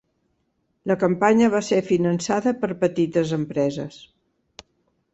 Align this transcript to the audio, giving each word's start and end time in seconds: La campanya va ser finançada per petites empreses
La 0.91 0.97
campanya 1.03 1.51
va 1.57 1.61
ser 1.69 1.79
finançada 1.91 2.57
per 2.65 2.73
petites 2.87 3.37
empreses 3.41 4.03